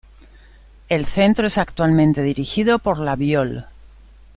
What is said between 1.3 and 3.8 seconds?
es actualmente dirigido por la Biol.